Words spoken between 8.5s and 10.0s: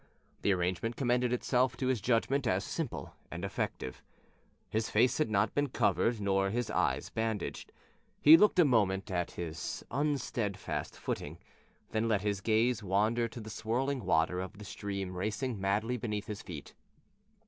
a moment at his